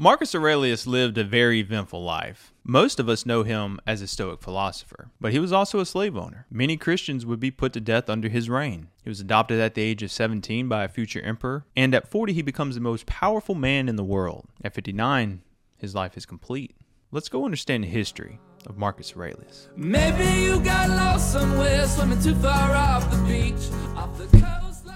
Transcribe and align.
Marcus 0.00 0.32
Aurelius 0.32 0.86
lived 0.86 1.18
a 1.18 1.24
very 1.24 1.58
eventful 1.58 2.00
life. 2.00 2.52
Most 2.62 3.00
of 3.00 3.08
us 3.08 3.26
know 3.26 3.42
him 3.42 3.80
as 3.84 4.00
a 4.00 4.06
Stoic 4.06 4.40
philosopher, 4.40 5.10
but 5.20 5.32
he 5.32 5.40
was 5.40 5.52
also 5.52 5.80
a 5.80 5.86
slave 5.86 6.16
owner. 6.16 6.46
Many 6.52 6.76
Christians 6.76 7.26
would 7.26 7.40
be 7.40 7.50
put 7.50 7.72
to 7.72 7.80
death 7.80 8.08
under 8.08 8.28
his 8.28 8.48
reign. 8.48 8.90
He 9.02 9.08
was 9.08 9.18
adopted 9.18 9.58
at 9.58 9.74
the 9.74 9.82
age 9.82 10.04
of 10.04 10.12
17 10.12 10.68
by 10.68 10.84
a 10.84 10.88
future 10.88 11.20
emperor, 11.22 11.64
and 11.74 11.96
at 11.96 12.06
40 12.06 12.32
he 12.32 12.42
becomes 12.42 12.76
the 12.76 12.80
most 12.80 13.06
powerful 13.06 13.56
man 13.56 13.88
in 13.88 13.96
the 13.96 14.04
world. 14.04 14.46
At 14.62 14.72
59, 14.72 15.42
his 15.78 15.96
life 15.96 16.16
is 16.16 16.26
complete. 16.26 16.76
Let's 17.10 17.28
go 17.28 17.44
understand 17.44 17.82
the 17.82 17.88
history 17.88 18.38
of 18.66 18.78
Marcus 18.78 19.16
Aurelius. 19.16 19.68
Maybe 19.74 20.42
you 20.42 20.60
got 20.60 20.90
lost 20.90 21.32
somewhere, 21.32 21.88
swimming 21.88 22.22
too 22.22 22.36
far 22.36 22.70
off 22.70 23.10
the 23.10 23.16
beach, 23.24 23.68
off 23.96 24.16
the. 24.16 24.28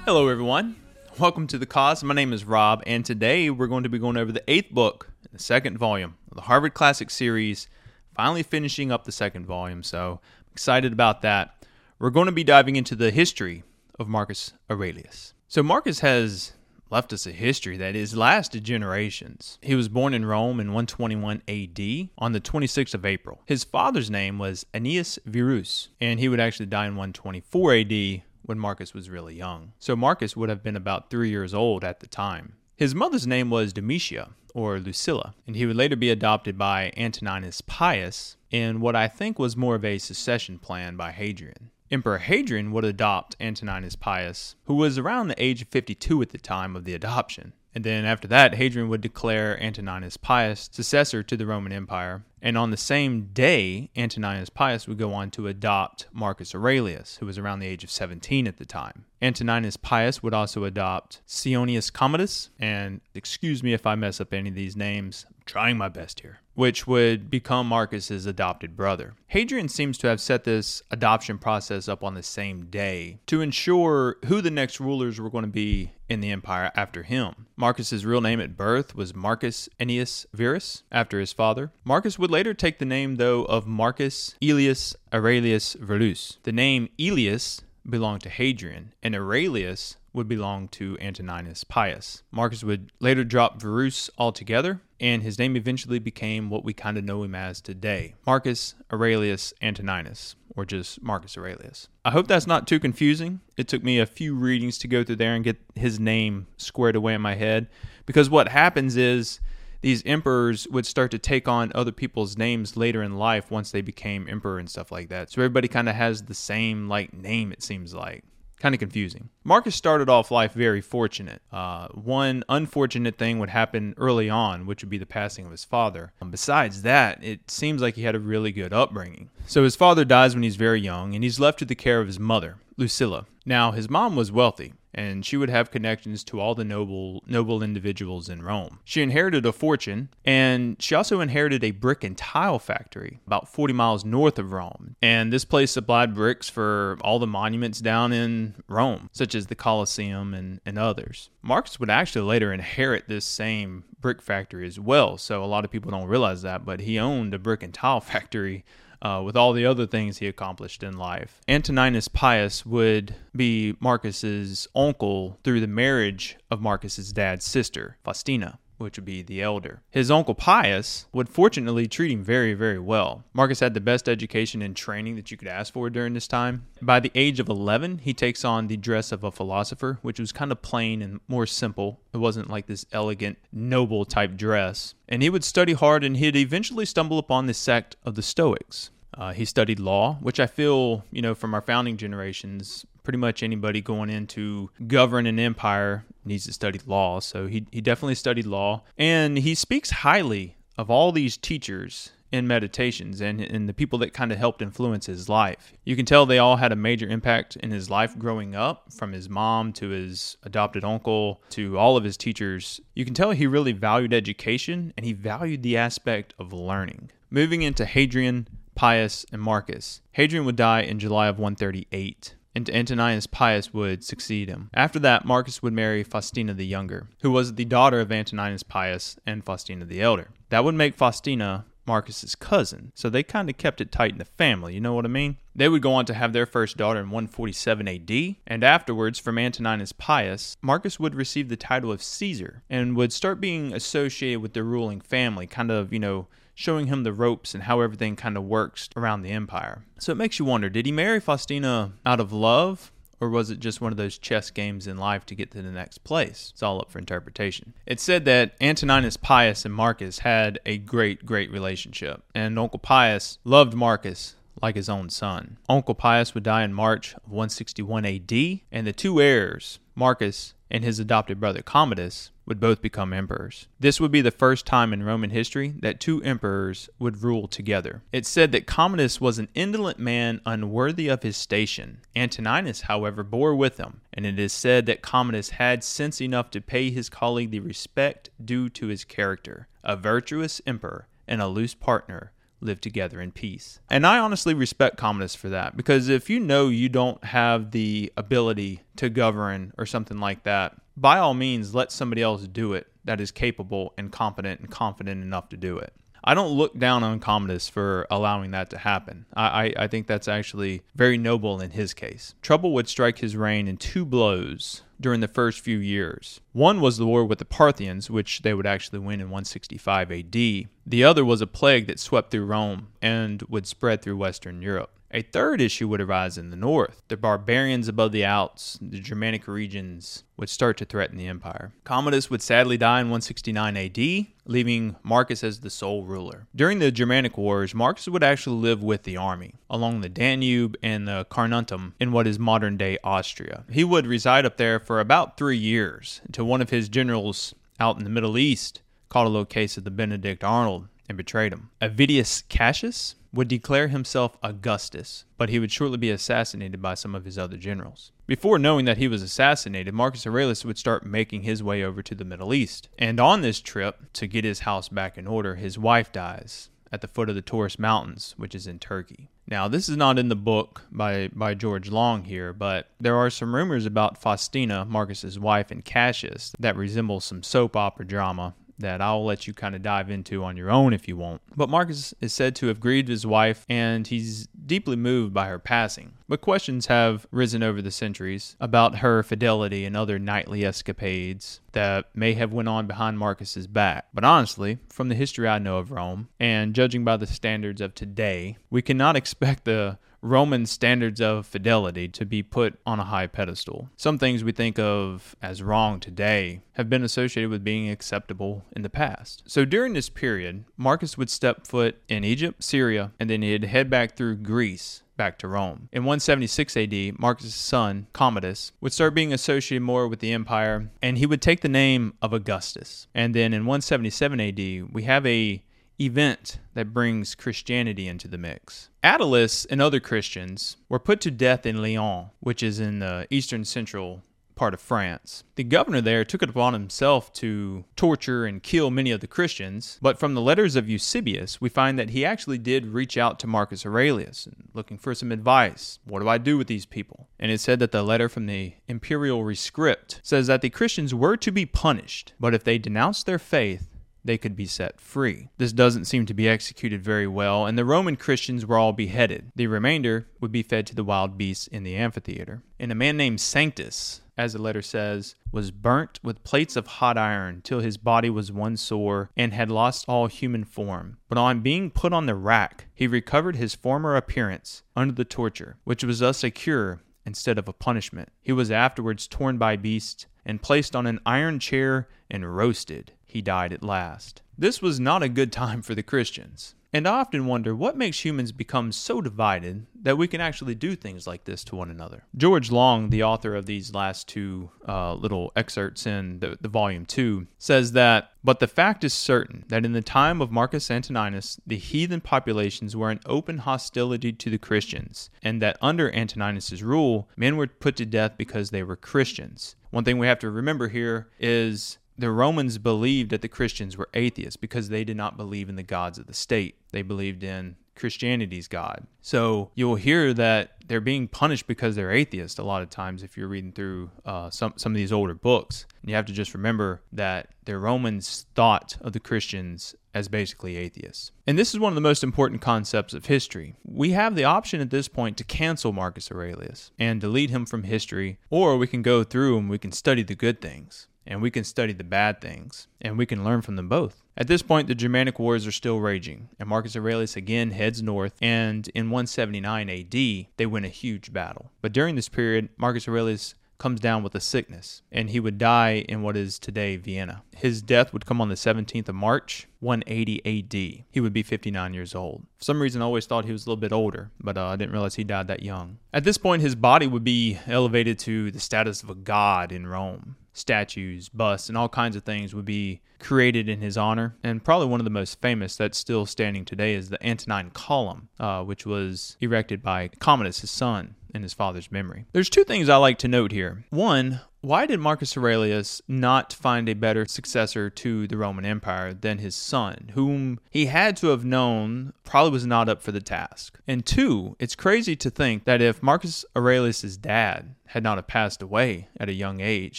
Hello, 0.05 0.29
everyone. 0.29 0.77
Welcome 1.19 1.47
to 1.49 1.59
the 1.59 1.67
cause. 1.67 2.03
My 2.03 2.15
name 2.15 2.33
is 2.33 2.47
Rob, 2.47 2.83
and 2.87 3.05
today 3.05 3.51
we're 3.51 3.67
going 3.67 3.83
to 3.83 3.91
be 3.91 3.99
going 3.99 4.17
over 4.17 4.33
the 4.33 4.43
eighth 4.51 4.71
book 4.71 5.11
the 5.31 5.39
second 5.39 5.77
volume 5.77 6.17
of 6.31 6.37
the 6.37 6.43
Harvard 6.43 6.73
Classic 6.73 7.11
series. 7.11 7.69
Finally, 8.15 8.43
finishing 8.45 8.91
up 8.91 9.05
the 9.05 9.13
second 9.13 9.45
volume, 9.45 9.83
so 9.83 10.21
I'm 10.23 10.53
excited 10.53 10.91
about 10.91 11.21
that. 11.21 11.67
We're 11.99 12.09
going 12.09 12.27
to 12.27 12.33
be 12.33 12.45
diving 12.45 12.77
into 12.77 12.97
the 12.97 13.11
history 13.11 13.63
of 13.99 14.09
Marcus 14.09 14.55
Aurelius. 14.71 15.35
So, 15.49 15.63
Marcus 15.63 16.01
has 16.01 16.53
left 16.89 17.13
us 17.13 17.27
a 17.27 17.33
history 17.33 17.77
that 17.77 17.95
has 17.95 18.17
lasted 18.17 18.65
generations. 18.65 19.59
He 19.61 19.75
was 19.75 19.89
born 19.89 20.15
in 20.15 20.25
Rome 20.25 20.61
in 20.61 20.69
121 20.69 21.43
AD 21.47 22.09
on 22.17 22.33
the 22.33 22.41
26th 22.41 22.95
of 22.95 23.05
April. 23.05 23.43
His 23.45 23.65
father's 23.65 24.11
name 24.11 24.39
was 24.39 24.65
Aeneas 24.73 25.19
Verus, 25.27 25.89
and 26.01 26.19
he 26.19 26.31
would 26.31 26.41
actually 26.41 26.67
die 26.67 26.87
in 26.87 26.97
124 26.97 27.75
AD 27.75 28.23
when 28.45 28.59
Marcus 28.59 28.95
was 28.95 29.11
really 29.11 29.35
young. 29.35 29.73
So 29.79 29.97
Marcus 29.97 30.37
would 30.37 30.49
have 30.49 30.63
been 30.63 30.77
about 30.77 31.11
three 31.11 31.31
years 31.31 31.55
old 31.55 31.85
at 31.85 32.01
the 32.01 32.07
time. 32.07 32.55
His 32.77 32.95
mother's 32.95 33.27
name 33.27 33.51
was 33.51 33.73
Domitia, 33.73 34.31
or 34.55 34.79
Lucilla, 34.79 35.35
and 35.47 35.57
he 35.57 35.67
would 35.67 35.77
later 35.77 35.97
be 35.97 36.11
adopted 36.11 36.59
by 36.59 36.93
Antoninus 36.97 37.61
Pius 37.61 38.37
in 38.51 38.81
what 38.81 38.97
I 38.97 39.09
think 39.09 39.39
was 39.39 39.57
more 39.57 39.75
of 39.75 39.85
a 39.85 39.99
succession 39.99 40.59
plan 40.59 40.97
by 40.97 41.13
Hadrian. 41.13 41.71
Emperor 41.91 42.19
Hadrian 42.19 42.73
would 42.73 42.85
adopt 42.85 43.37
Antoninus 43.39 43.97
Pius, 43.97 44.57
who 44.65 44.75
was 44.75 44.97
around 44.97 45.29
the 45.29 45.43
age 45.43 45.63
of 45.63 45.69
52 45.69 46.23
at 46.23 46.31
the 46.31 46.39
time 46.39 46.75
of 46.75 46.85
the 46.85 46.95
adoption. 46.95 47.53
And 47.75 47.85
then 47.85 48.05
after 48.05 48.27
that, 48.29 48.55
Hadrian 48.55 48.89
would 48.89 49.01
declare 49.01 49.63
Antoninus 49.63 50.17
Pius 50.17 50.69
successor 50.73 51.23
to 51.23 51.37
the 51.37 51.47
Roman 51.47 51.73
Empire. 51.73 52.25
And 52.43 52.59
on 52.59 52.73
the 52.73 52.77
same 52.77 53.29
day, 53.33 53.89
Antoninus 53.97 54.51
Pius 54.51 54.89
would 54.89 54.99
go 54.99 55.15
on 55.15 55.31
to 55.31 55.47
adopt 55.47 56.07
Marcus 56.13 56.55
Aurelius, 56.55 57.17
who 57.19 57.27
was 57.27 57.39
around 57.39 57.61
the 57.61 57.69
age 57.69 57.85
of 57.85 57.91
17 57.91 58.49
at 58.49 58.57
the 58.57 58.67
time. 58.67 59.05
Antoninus 59.23 59.77
Pius 59.77 60.23
would 60.23 60.35
also 60.35 60.65
adopt 60.65 61.21
Ceionius 61.25 61.93
Commodus, 61.93 62.51
and 62.59 63.01
excuse 63.15 63.63
me 63.63 63.73
if 63.73 63.87
I 63.87 63.95
mess 63.95 64.21
up 64.21 64.35
any 64.35 64.49
of 64.49 64.57
these 64.57 64.77
names, 64.77 65.25
I'm 65.29 65.37
trying 65.47 65.79
my 65.79 65.89
best 65.89 66.21
here, 66.21 66.41
which 66.55 66.89
would 66.89 67.31
become 67.31 67.69
Marcus's 67.69 68.27
adopted 68.27 68.77
brother. 68.77 69.15
Hadrian 69.29 69.69
seems 69.69 69.97
to 69.99 70.09
have 70.09 70.21
set 70.21 70.43
this 70.43 70.83
adoption 70.91 71.39
process 71.39 71.89
up 71.89 72.03
on 72.03 72.15
the 72.15 72.23
same 72.25 72.67
day 72.67 73.21
to 73.27 73.41
ensure 73.41 74.17
who 74.27 74.41
the 74.41 74.51
next 74.51 74.81
rulers 74.81 75.21
were 75.21 75.31
going 75.31 75.45
to 75.45 75.51
be 75.51 75.93
in 76.09 76.21
the 76.21 76.33
empire 76.33 76.73
after 76.75 77.05
him. 77.05 77.47
Marcus's 77.57 78.05
real 78.05 78.21
name 78.21 78.41
at 78.41 78.57
birth 78.57 78.97
was 78.97 79.15
Marcus 79.15 79.69
Ennius 79.79 80.27
Verus, 80.35 80.83
after 80.91 81.21
his 81.21 81.33
father. 81.33 81.71
Marcus 81.85 82.19
would 82.19 82.31
later 82.33 82.55
take 82.55 82.79
the 82.79 82.87
name, 82.87 83.17
though, 83.17 83.45
of 83.45 83.67
Marcus 83.67 84.35
Aelius 84.41 84.97
Aurelius 85.13 85.75
Verus. 85.75 86.39
The 86.45 86.51
name 86.51 86.89
Aelius 86.99 87.61
belonged 87.89 88.23
to 88.23 88.31
Hadrian, 88.31 88.95
and 89.03 89.15
Aurelius 89.15 89.99
would 90.15 90.29
belong 90.29 90.69
to 90.69 90.97
Antoninus 90.99 91.63
Pius. 91.63 92.23
Marcus 92.31 92.65
would 92.65 92.91
later 93.01 93.23
drop 93.23 93.61
Verus 93.61 94.09
altogether, 94.17 94.81
and 94.99 95.23
his 95.23 95.39
name 95.39 95.57
eventually 95.57 95.99
became 95.99 96.49
what 96.49 96.65
we 96.65 96.73
kind 96.73 96.97
of 96.97 97.05
know 97.05 97.23
him 97.23 97.35
as 97.35 97.61
today 97.61 98.15
Marcus 98.27 98.77
Aurelius 98.91 99.53
Antoninus, 99.61 100.35
or 100.57 100.65
just 100.65 101.03
Marcus 101.03 101.37
Aurelius. 101.37 101.89
I 102.03 102.13
hope 102.13 102.29
that's 102.29 102.47
not 102.47 102.67
too 102.67 102.81
confusing. 102.81 103.41
It 103.59 103.69
took 103.69 103.83
me 103.83 103.99
a 103.99 104.07
few 104.07 104.35
readings 104.35 104.79
to 104.79 104.89
go 104.89 105.05
through 105.05 105.17
there 105.17 105.35
and 105.35 105.45
get 105.45 105.59
his 105.75 106.01
name 106.01 106.47
squared 106.57 106.97
away 106.97 107.13
in 107.13 107.21
my 107.21 107.35
head, 107.35 107.69
because 108.07 108.31
what 108.31 108.49
happens 108.49 108.97
is 108.97 109.39
these 109.83 110.03
emperors 110.07 110.67
would 110.69 110.87
start 110.87 111.11
to 111.11 111.19
take 111.19 111.47
on 111.47 111.71
other 111.75 111.93
people's 111.93 112.39
names 112.39 112.77
later 112.77 113.03
in 113.03 113.19
life 113.19 113.51
once 113.51 113.71
they 113.71 113.83
became 113.83 114.29
emperor 114.29 114.59
and 114.59 114.71
stuff 114.71 114.91
like 114.91 115.09
that. 115.11 115.31
So 115.31 115.43
everybody 115.43 115.69
kind 115.69 115.89
of 115.89 115.95
has 115.95 116.23
the 116.23 116.35
same 116.35 116.89
like 116.89 117.13
name 117.13 117.53
it 117.53 117.63
seems 117.63 117.93
like. 117.93 118.25
Kind 118.61 118.77
of 118.77 118.79
confusing. 118.79 119.29
Marcus 119.43 119.75
started 119.75 120.09
off 120.09 120.31
life 120.31 120.53
very 120.53 120.81
fortunate. 120.81 121.43
Uh, 121.51 121.89
one 121.89 122.45
unfortunate 122.49 123.19
thing 123.19 123.41
would 123.41 123.49
happen 123.49 123.93
early 123.97 124.31
on, 124.31 124.67
which 124.67 124.85
would 124.85 124.91
be 124.91 124.99
the 124.99 125.05
passing 125.05 125.45
of 125.45 125.51
his 125.51 125.65
father. 125.65 126.13
Um, 126.23 126.31
besides 126.31 126.83
that, 126.83 127.23
it 127.25 127.51
seems 127.51 127.83
like 127.83 127.97
he 127.97 128.05
had 128.05 128.15
a 128.15 128.21
really 128.21 128.53
good 128.53 128.73
upbringing. 128.73 129.31
So 129.49 129.65
his 129.65 129.75
father 129.75 130.05
dies 130.05 130.35
when 130.35 130.45
he's 130.45 130.55
very 130.55 130.81
young, 130.81 131.13
and 131.13 131.25
he's 131.25 131.41
left 131.41 131.59
to 131.59 131.65
the 131.65 131.75
care 131.75 132.01
of 132.01 132.07
his 132.07 132.21
mother, 132.21 132.59
Lucilla. 132.83 133.27
Now, 133.47 133.71
his 133.71 133.89
mom 133.89 134.17
was 134.17 134.33
wealthy, 134.33 134.75
and 134.93 135.25
she 135.25 135.37
would 135.37 135.49
have 135.49 135.71
connections 135.71 136.25
to 136.25 136.41
all 136.41 136.57
the 136.57 136.65
noble 136.65 137.23
noble 137.29 137.63
individuals 137.63 138.29
in 138.29 138.43
Rome. 138.43 138.81
She 138.85 139.03
inherited 139.03 139.47
a 139.47 139.53
fortune, 139.53 140.09
and 140.25 140.77
she 140.83 140.97
also 140.97 141.21
inherited 141.21 141.63
a 141.63 141.71
brick 141.71 142.03
and 142.03 142.19
tile 142.19 142.59
factory 142.59 143.21
about 143.25 143.49
40 143.49 143.73
miles 143.73 144.05
north 144.05 144.37
of 144.37 144.53
Rome. 144.53 144.97
And 145.01 145.33
this 145.33 145.45
place 145.45 145.71
supplied 145.71 146.13
bricks 146.13 146.49
for 146.49 146.99
all 147.03 147.21
the 147.21 147.27
monuments 147.27 147.81
down 147.81 148.13
in 148.13 148.57
Rome, 148.67 149.11
such 149.13 149.37
as 149.37 149.47
the 149.47 149.55
Colosseum 149.55 150.35
and, 150.35 150.61
and 150.67 150.77
others. 150.77 151.31
Marcus 151.41 151.79
would 151.79 151.91
actually 151.91 152.23
later 152.23 152.53
inherit 152.53 153.07
this 153.07 153.25
same 153.25 153.85
brick 154.01 154.21
factory 154.21 154.67
as 154.67 154.81
well, 154.81 155.17
so 155.17 155.45
a 155.45 155.47
lot 155.47 155.65
of 155.65 155.71
people 155.71 155.93
don't 155.93 156.09
realize 156.09 156.43
that, 156.43 156.65
but 156.65 156.81
he 156.81 156.99
owned 156.99 157.33
a 157.33 157.39
brick 157.39 157.63
and 157.63 157.73
tile 157.73 158.01
factory 158.13 158.65
uh, 159.03 159.21
with 159.25 159.37
all 159.37 159.53
the 159.53 159.67
other 159.67 159.87
things 159.87 160.19
he 160.19 160.27
accomplished 160.27 160.83
in 160.83 160.97
life. 160.97 161.41
Antoninus 161.49 162.09
Pius 162.09 162.65
would 162.65 163.15
be 163.37 163.75
Marcus's 163.81 164.69
uncle 164.75 165.39
through 165.45 165.61
the 165.61 165.67
marriage 165.67 166.37
of 166.51 166.63
Marcus's 166.63 167.13
dad's 167.13 167.45
sister, 167.45 167.99
Faustina 168.05 168.59
which 168.83 168.99
would 168.99 169.05
be 169.05 169.23
the 169.23 169.41
elder. 169.41 169.81
His 169.91 170.11
uncle 170.11 170.35
Pius 170.35 171.07
would 171.13 171.29
fortunately 171.29 171.87
treat 171.87 172.11
him 172.11 172.23
very, 172.23 172.55
very 172.55 172.79
well. 172.79 173.25
Marcus 173.33 173.61
had 173.61 173.75
the 173.75 173.81
best 173.81 174.09
education 174.09 174.63
and 174.63 174.77
training 174.77 175.17
that 175.17 175.31
you 175.31 175.37
could 175.37 175.49
ask 175.49 175.73
for 175.73 175.89
during 175.91 176.15
this 176.15 176.29
time. 176.29 176.67
By 176.81 177.01
the 177.01 177.13
age 177.15 177.41
of 177.41 177.49
11, 177.49 177.99
he 177.99 178.13
takes 178.13 178.45
on 178.45 178.67
the 178.67 178.77
dress 178.77 179.13
of 179.13 179.25
a 179.25 179.33
philosopher, 179.33 179.99
which 180.03 180.19
was 180.19 180.33
kind 180.33 180.53
of 180.53 180.63
plain 180.63 181.01
and 181.03 181.21
more 181.29 181.47
simple. 181.47 182.01
It 182.13 182.19
wasn't 182.19 182.51
like 182.51 182.67
this 182.67 182.87
elegant, 182.93 183.39
noble 183.53 184.05
type 184.05 184.37
dress. 184.37 184.95
And 185.09 185.23
he 185.23 185.31
would 185.31 185.45
study 185.45 185.73
hard 185.73 186.05
and 186.05 186.17
he'd 186.17 186.37
eventually 186.37 186.85
stumble 186.85 187.19
upon 187.19 187.47
the 187.47 187.55
sect 187.55 187.97
of 188.05 188.15
the 188.15 188.23
Stoics. 188.23 188.91
Uh, 189.15 189.33
he 189.33 189.45
studied 189.45 189.79
law, 189.79 190.17
which 190.21 190.41
I 190.41 190.47
feel, 190.47 191.05
you 191.11 191.23
know, 191.23 191.35
from 191.35 191.55
our 191.55 191.61
founding 191.61 191.97
generations, 191.97 192.87
pretty 193.03 193.19
much 193.19 193.43
anybody 193.43 193.81
going 193.81 194.11
into 194.11 194.71
govern 194.87 195.27
an 195.27 195.39
empire 195.39 196.05
needs 196.25 196.47
to 196.47 196.53
study 196.53 196.81
law. 196.87 197.21
So 197.21 197.47
he, 197.47 197.67
he 197.71 197.81
definitely 197.81 198.15
studied 198.15 198.47
law. 198.47 198.83
And 198.97 199.39
he 199.39 199.55
speaks 199.55 199.91
highly 199.91 200.57
of 200.79 200.91
all 200.91 201.13
these 201.13 201.37
teachers 201.37 202.13
in 202.31 202.47
meditations 202.47 203.21
and, 203.21 203.41
and 203.43 203.69
the 203.69 203.75
people 203.75 203.99
that 203.99 204.15
kind 204.15 204.33
of 204.33 204.39
helped 204.39 204.63
influence 204.63 205.05
his 205.05 205.29
life. 205.29 205.75
You 205.85 205.95
can 205.95 206.07
tell 206.07 206.25
they 206.25 206.39
all 206.39 206.57
had 206.57 206.73
a 206.73 206.77
major 206.77 207.07
impact 207.07 207.57
in 207.57 207.71
his 207.71 207.91
life 207.91 208.19
growing 208.19 208.55
up, 208.55 208.91
from 208.91 209.13
his 209.13 209.29
mom 209.29 209.75
to 209.75 209.91
his 209.91 210.39
adopted 210.43 210.83
uncle 210.83 211.43
to 211.51 211.79
all 211.79 211.99
of 211.99 212.05
his 212.05 212.17
teachers. 212.17 212.81
You 212.95 213.05
can 213.05 213.13
tell 213.13 213.33
he 213.33 213.47
really 213.47 213.73
valued 213.73 214.15
education 214.15 214.95
and 214.97 215.05
he 215.05 215.13
valued 215.13 215.63
the 215.63 215.77
aspect 215.77 216.33
of 216.39 216.55
learning. 216.55 217.11
Moving 217.31 217.61
into 217.61 217.85
Hadrian, 217.85 218.49
Pius, 218.75 219.25
and 219.33 219.43
Marcus. 219.43 220.01
Hadrian 220.13 220.45
would 220.45 220.57
die 220.57 220.83
in 220.83 220.99
July 220.99 221.29
of 221.29 221.39
138 221.39 222.35
and 222.55 222.69
Antoninus 222.71 223.27
Pius 223.27 223.73
would 223.73 224.05
succeed 224.05 224.49
him. 224.49 224.71
After 224.75 224.99
that, 225.01 225.25
Marcus 225.25 225.63
would 225.63 225.73
marry 225.73 226.03
Faustina 226.03 226.55
the 226.55 226.67
Younger, 226.67 227.07
who 227.23 227.31
was 227.31 227.55
the 227.55 227.65
daughter 227.65 228.01
of 228.01 228.13
Antoninus 228.13 228.63
Pius 228.63 229.17
and 229.27 229.45
Faustina 229.45 229.85
the 229.85 230.03
Elder. 230.03 230.29
That 230.51 230.65
would 230.65 230.75
make 230.75 230.95
Faustina 230.95 231.65
Marcus's 231.87 232.37
cousin, 232.37 232.93
so 232.95 233.11
they 233.11 233.23
kind 233.25 233.51
of 233.51 233.57
kept 233.57 233.81
it 233.81 233.91
tight 233.91 234.13
in 234.13 234.19
the 234.19 234.25
family, 234.25 234.75
you 234.75 234.81
know 234.81 234.95
what 234.95 235.05
I 235.05 235.09
mean? 235.09 235.39
They 235.55 235.69
would 235.69 235.83
go 235.83 235.95
on 235.95 236.05
to 236.07 236.15
have 236.15 236.33
their 236.33 236.47
first 236.47 236.77
daughter 236.77 237.01
in 237.01 237.11
147 237.11 237.89
AD, 237.89 238.37
and 238.47 238.63
afterwards, 238.63 239.19
from 239.19 239.37
Antoninus 239.37 239.93
Pius, 239.93 240.57
Marcus 240.63 241.01
would 241.01 241.15
receive 241.15 241.49
the 241.49 241.57
title 241.57 241.91
of 241.91 242.03
Caesar 242.03 242.63
and 242.71 242.97
would 242.97 243.13
start 243.13 243.41
being 243.41 243.73
associated 243.73 244.41
with 244.41 244.53
the 244.53 244.63
ruling 244.63 245.01
family, 245.01 245.47
kind 245.47 245.73
of, 245.73 245.93
you 245.93 245.99
know, 245.99 246.29
showing 246.55 246.87
him 246.87 247.03
the 247.03 247.13
ropes 247.13 247.55
and 247.55 247.65
how 247.65 247.81
everything 247.81 248.17
kind 248.17 248.37
of 248.37 248.45
works 248.45 248.89
around 248.97 249.23
the 249.23 249.31
empire. 249.31 249.85
So 249.99 250.13
it 250.13 250.17
makes 250.17 250.39
you 250.39 250.45
wonder 250.45 250.69
did 250.69 250.87
he 250.87 250.93
marry 250.93 251.21
Faustina 251.21 251.93
out 252.05 252.21
of 252.21 252.33
love? 252.33 252.93
Or 253.21 253.29
was 253.29 253.51
it 253.51 253.61
just 253.61 253.81
one 253.81 253.93
of 253.93 253.97
those 253.97 254.19
chess 254.19 254.51
games 254.51 254.89
in 254.89 254.97
life 254.97 255.25
to 255.27 255.37
get 255.37 255.53
to 255.53 255.63
the 255.63 255.71
next 255.71 255.99
place? 255.99 256.51
It's 256.53 256.63
all 256.63 256.81
up 256.81 256.91
for 256.91 256.99
interpretation. 256.99 257.73
It's 257.87 258.03
said 258.03 258.25
that 258.25 258.57
Antoninus 258.61 259.17
Pius 259.17 259.65
and 259.65 259.73
Marcus 259.73 260.19
had 260.19 260.59
a 260.67 260.79
great, 260.79 261.25
great 261.25 261.49
relationship, 261.53 262.25
and 262.35 262.59
Uncle 262.59 262.81
Pius 262.81 263.39
loved 263.45 263.75
Marcus 263.75 264.35
like 264.61 264.75
his 264.75 264.89
own 264.89 265.09
son. 265.09 265.59
Uncle 265.69 265.95
Pius 265.95 266.35
would 266.35 266.43
die 266.43 266.65
in 266.65 266.75
March 266.75 267.15
of 267.15 267.31
161 267.31 268.05
AD, 268.05 268.33
and 268.73 268.87
the 268.89 268.93
two 268.93 269.21
heirs, 269.21 269.79
Marcus 269.95 270.55
and 270.73 270.83
his 270.83 270.99
adopted 270.99 271.39
brother 271.39 271.61
Commodus 271.61 272.31
would 272.47 272.59
both 272.59 272.81
become 272.81 273.13
emperors. 273.13 273.69
This 273.79 274.01
would 274.01 274.11
be 274.11 274.23
the 274.23 274.31
first 274.31 274.65
time 274.65 274.93
in 274.93 275.03
Roman 275.03 275.31
history 275.31 275.75
that 275.81 276.01
two 276.01 276.23
emperors 276.23 276.89
would 276.99 277.23
rule 277.23 277.47
together. 277.47 278.03
It's 278.11 278.29
said 278.29 278.53
that 278.53 278.67
Commodus 278.67 279.21
was 279.21 279.39
an 279.39 279.49
indolent 279.55 279.99
man 279.99 280.41
unworthy 280.47 281.09
of 281.09 281.23
his 281.23 281.37
station. 281.37 281.99
Antoninus, 282.17 282.83
however, 282.83 283.23
bore 283.23 283.55
with 283.55 283.77
him, 283.77 284.01
and 284.15 284.25
it 284.25 284.39
is 284.39 284.53
said 284.53 284.87
that 284.87 285.03
Commodus 285.03 285.51
had 285.51 285.85
sense 285.85 286.21
enough 286.21 286.51
to 286.51 286.61
pay 286.61 286.91
his 286.91 287.11
colleague 287.11 287.51
the 287.51 287.61
respect 287.61 288.31
due 288.43 288.71
to 288.71 288.87
his 288.87 289.05
character. 289.05 289.69
A 289.85 289.95
virtuous 289.95 290.63
emperor 290.67 291.07
and 291.29 291.43
a 291.43 291.49
loose 291.49 291.75
partner 291.75 292.33
live 292.63 292.81
together 292.81 293.21
in 293.21 293.33
peace. 293.33 293.81
And 293.91 294.07
I 294.07 294.19
honestly 294.19 294.55
respect 294.55 294.97
Commodus 294.97 295.35
for 295.35 295.49
that 295.51 295.77
because 295.77 296.09
if 296.09 296.31
you 296.31 296.41
know 296.41 296.69
you 296.69 296.89
don't 296.89 297.23
have 297.25 297.73
the 297.73 298.13
ability 298.17 298.83
to 298.97 299.11
govern 299.11 299.73
or 299.77 299.87
something 299.87 300.19
like 300.19 300.45
that, 300.45 300.77
by 300.97 301.19
all 301.19 301.35
means, 301.35 301.75
let 301.75 301.91
somebody 301.91 302.23
else 302.23 302.47
do 302.47 302.75
it 302.75 302.87
that 303.05 303.21
is 303.21 303.31
capable 303.31 303.93
and 303.97 304.13
competent 304.13 304.61
and 304.61 304.71
confident 304.71 305.23
enough 305.23 305.49
to 305.49 305.57
do 305.57 305.79
it. 305.79 305.93
I 306.25 306.35
don't 306.35 306.53
look 306.53 306.79
down 306.79 307.03
on 307.03 307.19
Commodus 307.19 307.69
for 307.69 308.07
allowing 308.09 308.53
that 308.53 308.71
to 308.71 308.79
happen. 308.79 309.27
I, 309.35 309.45
I, 309.45 309.75
I, 309.85 309.87
think 309.89 310.07
that's 310.07 310.29
actually 310.29 310.83
very 310.95 311.19
noble 311.19 311.61
in 311.61 311.73
his 311.73 311.95
case. 311.95 312.37
Trouble 312.43 312.73
would 312.75 312.89
strike 312.89 313.19
his 313.19 313.37
reign 313.37 313.67
in 313.67 313.77
two 313.77 314.05
blows 314.05 314.83
during 315.03 315.21
the 315.21 315.29
first 315.29 315.61
few 315.61 315.79
years. 315.79 316.41
One 316.53 316.81
was 316.81 316.97
the 316.97 317.07
war 317.07 317.25
with 317.25 317.39
the 317.39 317.45
Parthians, 317.45 318.09
which 318.11 318.43
they 318.43 318.55
would 318.55 318.67
actually 318.67 319.01
win 319.01 319.21
in 319.21 319.27
165 319.27 320.11
AD. 320.11 320.33
The 320.33 321.05
other 321.05 321.25
was 321.25 321.41
a 321.41 321.47
plague 321.47 321.87
that 321.89 322.01
swept 322.01 322.31
through 322.31 322.47
Rome 322.47 322.89
and 323.03 323.43
would 323.49 323.67
spread 323.67 324.03
through 324.03 324.17
Western 324.17 324.63
Europe. 324.63 324.91
A 325.15 325.21
third 325.21 325.61
issue 325.61 325.89
would 325.89 326.01
arise 326.01 326.39
in 326.39 326.49
the 326.49 326.57
north. 326.57 327.03
The 327.09 327.19
barbarians 327.19 327.87
above 327.87 328.13
the 328.13 328.25
Alps, 328.25 328.79
the 328.81 328.99
Germanic 328.99 329.47
regions, 329.47 330.25
would 330.39 330.49
start 330.49 330.79
to 330.79 330.87
threaten 330.87 331.19
the 331.19 331.27
empire. 331.27 331.73
Commodus 331.85 332.31
would 332.31 332.41
sadly 332.41 332.79
die 332.79 333.01
in 333.01 333.11
169 333.11 333.77
AD, 333.77 334.27
leaving 334.47 334.97
Marcus 335.03 335.45
as 335.45 335.61
the 335.61 335.69
sole 335.69 336.05
ruler. 336.05 336.47
During 336.57 336.79
the 336.79 336.91
Germanic 336.91 337.37
Wars, 337.37 337.75
Marcus 337.75 338.09
would 338.09 338.25
actually 338.25 338.57
live 338.57 338.83
with 338.83 339.03
the 339.03 339.19
army 339.19 339.57
along 339.69 340.01
the 340.01 340.09
Danube 340.09 340.77
and 340.83 341.07
the 341.07 341.27
Carnuntum 341.31 341.93
in 342.01 342.11
what 342.11 342.27
is 342.27 342.39
modern 342.39 342.79
day 342.79 342.97
Austria. 343.05 343.65
He 343.71 343.85
would 343.85 344.07
reside 344.07 344.47
up 344.47 344.57
there 344.57 344.81
for 344.81 344.99
about 344.99 345.37
three 345.37 345.59
years 345.59 346.23
until 346.25 346.47
one 346.47 346.63
of 346.63 346.71
his 346.71 346.89
generals 346.89 347.55
out 347.79 347.99
in 347.99 348.05
the 348.05 348.11
Middle 348.11 348.39
East 348.39 348.81
caught 349.11 349.27
a 349.27 349.29
low 349.31 349.45
case 349.45 349.77
of 349.77 349.85
the 349.85 349.91
Benedict 349.91 350.43
Arnold 350.43 350.89
and 351.07 351.19
betrayed 351.19 351.53
him. 351.53 351.69
Avidius 351.83 352.49
Cassius 352.49 353.17
would 353.33 353.49
declare 353.49 353.89
himself 353.89 354.37
Augustus, 354.43 355.25
but 355.39 355.49
he 355.49 355.59
would 355.59 355.73
shortly 355.73 355.97
be 355.97 356.11
assassinated 356.11 356.83
by 356.83 356.95
some 356.95 357.15
of 357.15 357.25
his 357.25 357.39
other 357.39 357.57
generals. 357.57 358.13
Before 358.27 358.59
knowing 358.59 358.85
that 358.85 358.99
he 358.99 359.09
was 359.09 359.23
assassinated, 359.23 359.95
Marcus 359.95 360.27
Aurelius 360.27 360.65
would 360.65 360.79
start 360.79 361.07
making 361.07 361.43
his 361.43 361.63
way 361.63 361.83
over 361.83 362.03
to 362.03 362.15
the 362.15 362.25
Middle 362.25 362.53
East. 362.53 362.89
And 362.99 363.19
on 363.19 363.41
this 363.41 363.61
trip, 363.61 364.13
to 364.15 364.27
get 364.27 364.45
his 364.45 364.61
house 364.61 364.89
back 364.89 365.17
in 365.17 365.27
order, 365.27 365.55
his 365.55 365.79
wife 365.79 366.13
dies 366.13 366.69
at 366.93 367.01
the 367.01 367.09
foot 367.09 367.31
of 367.31 367.35
the 367.35 367.43
Taurus 367.43 367.79
Mountains, 367.79 368.35
which 368.37 368.55
is 368.55 368.67
in 368.67 368.79
Turkey. 368.79 369.31
Now, 369.47 369.67
this 369.67 369.89
is 369.89 369.97
not 369.97 370.19
in 370.19 370.29
the 370.29 370.37
book 370.37 370.83
by, 370.93 371.29
by 371.33 371.55
George 371.55 371.91
Long 371.91 372.25
here, 372.25 372.53
but 372.53 372.89
there 373.01 373.17
are 373.17 373.31
some 373.31 373.55
rumors 373.55 373.87
about 373.87 374.19
Faustina, 374.19 374.85
Marcus's 374.85 375.39
wife, 375.39 375.71
and 375.71 375.85
Cassius 375.85 376.53
that 376.59 376.77
resemble 376.77 377.21
some 377.21 377.43
soap 377.43 377.77
opera 377.77 378.07
drama 378.07 378.55
that 378.83 379.01
I'll 379.01 379.25
let 379.25 379.47
you 379.47 379.55
kind 379.55 379.75
of 379.75 379.83
dive 379.83 380.11
into 380.11 380.45
on 380.45 380.57
your 380.57 380.71
own 380.71 380.93
if 380.93 381.09
you 381.09 381.17
want. 381.17 381.43
But 381.57 381.69
Marcus 381.69 382.15
is 382.21 382.33
said 382.33 382.55
to 382.57 382.67
have 382.67 382.81
grieved 382.81 383.09
his 383.09 383.27
wife 383.27 383.65
and 383.69 384.07
he's 384.07 384.47
deeply 384.67 384.97
moved 384.97 385.35
by 385.35 385.49
her 385.49 385.59
passing. 385.59 386.13
But 386.29 386.41
questions 386.41 386.87
have 386.87 387.27
risen 387.31 387.63
over 387.63 387.83
the 387.83 387.91
centuries 387.91 388.57
about 388.61 388.99
her 388.99 389.23
fidelity 389.23 389.85
and 389.85 389.97
other 389.97 390.19
nightly 390.19 390.65
escapades 390.65 391.61
that 391.73 392.07
may 392.15 392.35
have 392.35 392.53
went 392.53 392.69
on 392.69 392.87
behind 392.87 393.19
Marcus's 393.19 393.67
back. 393.67 394.07
But 394.15 394.25
honestly, 394.25 394.79
from 394.89 395.09
the 395.09 395.15
history 395.15 395.49
I 395.49 395.59
know 395.59 395.79
of 395.79 395.91
Rome 395.91 396.29
and 396.39 396.75
judging 396.75 397.05
by 397.05 397.17
the 397.17 397.27
standards 397.27 397.81
of 397.81 397.95
today, 397.95 398.57
we 398.71 398.83
cannot 398.83 399.17
expect 399.17 399.65
the 399.65 399.99
Roman 400.23 400.67
standards 400.67 401.21
of 401.21 401.47
fidelity 401.47 402.07
to 402.09 402.25
be 402.25 402.43
put 402.43 402.79
on 402.87 403.01
a 403.01 403.05
high 403.05 403.27
pedestal. 403.27 403.91
Some 403.97 404.19
things 404.19 404.45
we 404.45 404.53
think 404.53 404.79
of 404.79 405.35
as 405.43 405.63
wrong 405.63 405.99
today 405.99 406.61
have 406.75 406.89
been 406.89 407.03
associated 407.03 407.51
with 407.51 407.65
being 407.65 407.91
acceptable 407.91 408.65
in 408.75 408.83
the 408.83 408.89
past. 408.89 409.43
So 409.47 409.65
during 409.65 409.93
this 409.93 410.09
period, 410.09 410.65
Marcus 410.77 411.19
would 411.19 411.29
step 411.29 411.67
foot 411.67 412.01
in 412.09 412.25
Egypt, 412.25 412.63
Syria, 412.63 413.11
and 413.19 413.29
then 413.29 413.43
he'd 413.43 413.65
head 413.65 413.91
back 413.91 414.17
through 414.17 414.37
Greece 414.37 415.03
back 415.17 415.39
to 415.39 415.49
Rome. 415.49 415.89
In 415.93 416.05
176 416.05 416.77
AD, 416.77 417.19
Marcus's 417.19 417.55
son, 417.55 418.07
Commodus, 418.13 418.73
would 418.81 418.93
start 418.93 419.15
being 419.15 419.33
associated 419.33 419.83
more 419.83 420.09
with 420.09 420.21
the 420.21 420.33
empire, 420.33 420.91
and 421.03 421.19
he 421.19 421.27
would 421.27 421.43
take 421.43 421.61
the 421.61 421.69
name 421.69 422.15
of 422.23 422.33
Augustus. 422.33 423.07
And 423.15 423.35
then 423.35 423.53
in 423.53 423.67
177 423.67 424.41
AD, 424.41 424.93
we 424.93 425.03
have 425.03 425.27
a 425.27 425.63
event 426.01 426.59
that 426.75 426.93
brings 426.93 427.35
Christianity 427.35 428.09
into 428.09 428.29
the 428.29 428.39
mix. 428.39 428.89
Attalus 429.03 429.67
and 429.69 429.81
other 429.81 430.01
Christians 430.01 430.77
were 430.89 430.99
put 430.99 431.21
to 431.23 431.31
death 431.31 431.67
in 431.67 431.83
Lyon, 431.83 432.31
which 432.41 432.63
is 432.63 432.81
in 432.81 432.99
the 432.99 433.27
eastern 433.31 433.65
central 433.65 434.23
part 434.55 434.75
of 434.75 434.81
France. 434.81 435.45
The 435.57 435.65
governor 435.65 436.01
there 436.01 436.25
took 436.25 436.43
it 436.43 436.51
upon 436.51 436.73
himself 436.73 437.33
to 437.35 437.85
torture 437.97 438.45
and 438.45 438.63
kill 438.63 438.91
many 438.91 439.11
of 439.11 439.21
the 439.21 439.27
Christians, 439.27 439.99
but 440.01 440.19
from 440.19 440.35
the 440.35 440.41
letters 440.41 440.77
of 440.77 440.89
Eusebius, 440.89 441.61
we 441.61 441.69
find 441.69 441.99
that 441.99 442.11
he 442.11 442.25
actually 442.25 442.59
did 442.59 442.87
reach 442.87 443.17
out 443.17 443.39
to 443.41 443.47
Marcus 443.47 443.85
Aurelius 443.85 444.47
looking 444.75 444.99
for 444.99 445.15
some 445.15 445.33
advice. 445.33 445.99
What 446.05 446.21
do 446.21 446.29
I 446.29 446.39
do 446.39 446.59
with 446.59 446.67
these 446.67 446.87
people? 446.87 447.29
And 447.39 447.51
it 447.51 447.61
said 447.61 447.79
that 447.81 447.93
the 447.93 448.03
letter 448.03 448.29
from 448.29 448.47
the 448.47 448.75
imperial 448.87 449.43
rescript 449.43 450.21
says 450.23 450.47
that 450.47 450.61
the 450.61 450.71
Christians 450.71 451.15
were 451.15 451.37
to 451.39 451.51
be 451.51 451.67
punished, 451.67 452.35
but 452.39 452.55
if 452.55 452.63
they 452.63 452.79
denounced 452.79 453.27
their 453.27 453.39
faith, 453.39 453.89
they 454.25 454.39
could 454.39 454.57
be 454.57 454.67
set 454.67 455.01
free. 455.01 455.49
This 455.59 455.73
doesn't 455.73 456.05
seem 456.05 456.27
to 456.27 456.35
be 456.35 456.49
executed 456.49 457.03
very 457.03 457.27
well, 457.27 457.67
and 457.67 457.77
the 457.77 457.85
Roman 457.85 458.17
Christians 458.17 458.65
were 458.65 458.79
all 458.79 458.93
beheaded. 458.93 459.53
The 459.55 459.67
remainder 459.67 460.29
would 460.41 460.53
be 460.53 460.63
fed 460.63 460.87
to 460.89 460.95
the 460.95 461.05
wild 461.05 461.37
beasts 461.37 461.67
in 461.67 461.83
the 461.83 461.97
amphitheater. 461.97 462.63
And 462.79 462.93
a 462.93 462.97
man 462.97 463.17
named 463.17 463.41
Sanctus, 463.41 464.21
as 464.37 464.53
the 464.53 464.63
letter 464.63 464.83
says, 464.83 465.35
was 465.51 465.71
burnt 465.71 466.19
with 466.23 466.45
plates 466.45 466.77
of 466.77 466.87
hot 466.87 467.19
iron 467.19 467.61
till 467.63 467.81
his 467.81 467.97
body 467.97 468.31
was 468.31 468.51
one 468.51 468.77
sore 468.77 469.31
and 469.37 469.53
had 469.53 469.71
lost 469.71 470.05
all 470.09 470.27
human 470.27 470.65
form. 470.65 471.19
But 471.29 471.39
on 471.39 471.61
being 471.61 471.91
put 471.91 472.13
on 472.13 472.27
the 472.27 472.35
rack, 472.35 472.87
he 472.95 473.07
recovered 473.07 473.57
his 473.57 473.75
former 473.75 474.17
appearance 474.17 474.83
under 474.97 475.15
the 475.15 475.25
torture, 475.25 475.77
which 475.85 476.05
was 476.05 476.21
thus 476.21 476.43
a 476.43 476.51
cure 476.51 477.03
instead 477.25 477.59
of 477.59 477.69
a 477.69 477.73
punishment. 477.73 478.31
He 478.41 478.53
was 478.53 478.71
afterwards 478.71 479.29
torn 479.29 479.59
by 479.59 479.77
beasts 479.77 480.27
and 480.45 480.63
placed 480.63 480.97
on 480.97 481.07
an 481.07 481.21
iron 481.25 481.59
chair 481.61 482.09
and 482.29 482.57
roasted 482.57 483.13
he 483.33 483.43
died 483.43 483.73
at 483.73 483.83
last. 483.83 484.43
This 484.59 484.83
was 484.83 485.01
not 485.01 485.23
a 485.23 485.29
good 485.29 485.51
time 485.51 485.83
for 485.83 485.95
the 485.95 486.03
Christians. 486.03 486.75
And 486.95 487.09
I 487.09 487.21
often 487.21 487.47
wonder 487.47 487.75
what 487.75 487.97
makes 487.97 488.23
humans 488.23 488.53
become 488.53 488.93
so 488.93 489.23
divided 489.23 489.87
that 490.03 490.19
we 490.19 490.29
can 490.29 490.43
actually 490.43 490.75
do 490.75 490.95
things 490.95 491.27
like 491.27 491.45
this 491.45 491.65
to 491.65 491.77
one 491.77 491.91
another. 491.91 492.25
George 492.37 492.71
Long, 492.71 493.09
the 493.09 493.23
author 493.23 493.55
of 493.55 493.65
these 493.65 493.95
last 493.95 494.29
two 494.29 494.71
uh, 494.87 495.15
little 495.15 495.53
excerpts 495.57 496.07
in 496.07 496.41
the, 496.41 496.59
the 496.61 496.69
volume 496.69 497.07
two, 497.07 497.47
says 497.57 497.93
that, 497.93 498.33
but 498.45 498.61
the 498.61 498.69
fact 498.69 499.05
is 499.05 499.15
certain 499.15 499.65
that 499.69 499.87
in 499.87 499.93
the 499.93 500.03
time 500.03 500.43
of 500.43 500.53
Marcus 500.53 500.91
Antoninus, 500.91 501.59
the 501.67 501.79
heathen 501.79 502.21
populations 502.21 502.95
were 502.95 503.11
in 503.11 503.21
open 503.25 503.59
hostility 503.59 504.31
to 504.31 504.51
the 504.51 504.59
Christians, 504.59 505.31
and 505.43 505.63
that 505.63 505.79
under 505.81 506.15
Antoninus's 506.15 506.83
rule, 506.83 507.27
men 507.39 507.57
were 507.57 507.69
put 507.69 507.97
to 507.97 508.05
death 508.05 508.33
because 508.37 508.69
they 508.69 508.83
were 508.83 508.97
Christians. 508.97 509.77
One 509.93 510.05
thing 510.05 510.19
we 510.19 510.27
have 510.27 510.41
to 510.41 510.51
remember 510.51 510.89
here 510.89 511.29
is 511.39 511.99
the 512.19 512.31
Romans 512.31 512.79
believed 512.79 513.31
that 513.31 513.43
the 513.43 513.49
Christians 513.49 513.97
were 513.97 514.09
atheists 514.15 514.57
because 514.57 514.89
they 514.89 515.05
did 515.05 515.17
not 515.17 515.37
believe 515.37 515.69
in 515.69 515.77
the 515.77 515.83
gods 515.83 516.19
of 516.19 516.27
the 516.27 516.35
state. 516.35 516.77
They 516.91 517.03
believed 517.03 517.43
in 517.43 517.77
Christianity's 517.95 518.69
God. 518.69 519.07
So 519.21 519.71
you'll 519.75 519.97
hear 519.97 520.33
that 520.35 520.73
they're 520.87 521.01
being 521.01 521.29
punished 521.29 521.67
because 521.67 521.95
they're 521.95 522.11
atheists 522.11 522.59
a 522.59 522.63
lot 522.63 522.83
of 522.83 522.91
times 522.91 523.23
if 523.23 523.37
you're 523.37 523.49
reading 523.49 523.73
through 523.73 524.11
uh, 524.25 524.51
some 524.51 524.75
some 524.77 524.93
of 524.93 524.97
these 524.97 525.13
older 525.13 525.35
books. 525.35 525.87
And 526.01 526.11
you 526.11 526.17
have 526.17 526.27
to 526.27 526.33
just 526.33 526.55
remember 526.55 527.03
that 527.13 527.49
the 527.65 527.79
Romans 527.79 528.47
thought 528.55 528.97
of 529.01 529.13
the 529.13 529.21
Christians 529.21 529.95
as 530.15 530.29
basically 530.29 530.77
atheists. 530.77 531.33
And 531.47 531.59
this 531.59 531.73
is 531.73 531.81
one 531.81 531.93
of 531.93 531.95
the 531.95 532.01
most 532.01 532.23
important 532.23 532.61
concepts 532.61 533.15
of 533.15 533.27
history. 533.27 533.77
We 533.85 534.11
have 534.11 534.35
the 534.35 534.45
option 534.45 534.81
at 534.81 534.91
this 534.91 535.09
point 535.09 535.37
to 535.39 535.45
cancel 535.45 535.93
Marcus 535.93 536.31
Aurelius 536.31 536.91
and 536.99 537.21
delete 537.21 537.51
him 537.51 537.65
from 537.65 537.85
history, 537.85 538.39
or 538.51 538.77
we 538.77 538.87
can 538.87 539.03
go 539.03 539.25
through 539.25 539.59
and 539.59 539.71
we 539.71 539.79
can 539.79 539.93
study 539.93 540.23
the 540.23 540.35
good 540.35 540.61
things 540.61 541.07
and 541.27 541.43
we 541.43 541.51
can 541.51 541.65
study 541.65 541.93
the 541.93 542.05
bad 542.05 542.41
things, 542.41 542.89
and 543.01 543.19
we 543.19 543.27
can 543.27 543.45
learn 543.45 543.63
from 543.63 543.77
them 543.77 543.89
both. 543.89 544.23
At 544.37 544.49
this 544.49 544.63
point, 544.63 544.89
the 544.89 544.95
Germanic 544.95 545.39
wars 545.39 545.67
are 545.67 545.73
still 545.73 546.01
raging, 546.01 546.49
and 546.59 546.69
Marcus 546.69 546.97
Aurelius 546.97 547.37
again 547.37 547.71
heads 547.71 548.03
north, 548.03 548.35
and 548.41 548.89
in 548.89 549.11
179 549.11 549.91
AD, 549.91 550.47
they 550.57 550.67
win 550.67 550.85
a 550.85 550.89
huge 550.89 551.33
battle. 551.33 551.71
But 551.83 551.93
during 551.93 552.15
this 552.15 552.29
period, 552.29 552.71
Marcus 552.79 553.07
Aurelius 553.07 553.55
comes 553.83 554.01
down 554.01 554.23
with 554.23 554.35
a 554.37 554.41
sickness, 554.41 555.03
and 555.11 555.29
he 555.29 555.41
would 555.41 555.59
die 555.59 556.05
in 556.09 556.23
what 556.23 556.37
is 556.37 556.57
today 556.57 556.97
Vienna. 556.97 557.43
His 557.57 557.83
death 557.83 558.13
would 558.13 558.25
come 558.25 558.41
on 558.41 558.49
the 558.49 558.55
17th 558.55 559.09
of 559.09 559.15
March, 559.17 559.67
180 559.81 560.41
AD. 560.47 561.05
He 561.11 561.21
would 561.21 561.33
be 561.33 561.43
59 561.43 561.93
years 561.93 562.15
old. 562.15 562.47
For 562.59 562.65
some 562.65 562.81
reason, 562.81 563.03
I 563.03 563.07
always 563.07 563.27
thought 563.27 563.45
he 563.45 563.51
was 563.51 563.67
a 563.67 563.69
little 563.69 563.81
bit 563.81 563.93
older, 563.93 564.31
but 564.39 564.57
uh, 564.57 564.69
I 564.69 564.77
didn't 564.77 564.93
realize 564.93 565.17
he 565.17 565.25
died 565.25 565.49
that 565.49 565.65
young. 565.65 565.99
At 566.15 566.23
this 566.23 566.39
point, 566.39 566.63
his 566.63 566.77
body 566.77 567.09
would 567.09 567.25
be 567.25 567.59
elevated 567.67 568.21
to 568.21 568.53
the 568.53 568.61
status 568.61 569.03
of 569.03 569.11
a 569.11 569.17
god 569.17 569.73
in 569.73 569.89
Rome 569.89 570.37
statues, 570.53 571.29
busts, 571.29 571.69
and 571.69 571.79
all 571.79 571.89
kinds 571.89 572.17
of 572.17 572.25
things 572.25 572.55
would 572.55 572.65
be 572.65 573.01
created 573.19 573.69
in 573.69 573.81
his 573.81 573.97
honor. 573.97 574.37
And 574.43 574.63
probably 574.63 574.89
one 574.89 575.01
of 575.01 575.05
the 575.05 575.11
most 575.11 575.41
famous 575.41 575.77
that's 575.77 575.99
still 575.99 576.27
standing 576.27 576.65
today 576.65 576.95
is 576.95 577.11
the 577.11 577.25
Antonine 577.27 577.71
Column, 577.71 578.29
uh, 578.39 578.63
which 578.63 578.85
was 578.85 579.37
erected 579.41 579.83
by 579.83 580.09
Commodus, 580.19 580.61
his 580.61 580.71
son, 580.71 581.15
in 581.35 581.43
his 581.43 581.55
father's 581.55 581.91
memory. 581.91 582.27
There's 582.33 582.51
two 582.51 582.65
things 582.65 582.89
I 582.89 582.97
like 582.97 583.19
to 583.19 583.29
note 583.29 583.53
here. 583.53 583.85
One, 583.91 584.41
why 584.61 584.87
did 584.87 585.01
Marcus 585.01 585.37
Aurelius 585.37 586.01
not 586.07 586.53
find 586.53 586.89
a 586.89 586.95
better 586.95 587.27
successor 587.27 587.91
to 587.91 588.29
the 588.29 588.37
Roman 588.37 588.65
Empire 588.65 589.13
than 589.13 589.39
his 589.39 589.57
son, 589.57 590.13
whom 590.15 590.61
he 590.71 590.87
had 590.87 591.17
to 591.17 591.29
have 591.29 591.45
known 591.45 592.13
probably 592.23 592.53
was 592.53 592.67
not 592.67 592.89
up 592.89 593.03
for 593.03 593.11
the 593.11 593.21
task? 593.21 593.81
And 593.89 594.07
two, 594.07 594.57
it's 594.61 594.77
crazy 594.77 595.17
to 595.17 595.31
think 595.31 595.65
that 595.65 595.83
if 595.83 596.03
Marcus 596.03 596.45
Aurelius's 596.57 597.17
dad 597.17 597.75
had 597.93 598.03
not 598.03 598.17
have 598.17 598.27
passed 598.27 598.63
away 598.63 599.09
at 599.21 599.29
a 599.29 599.35
young 599.35 599.61
age, 599.61 599.99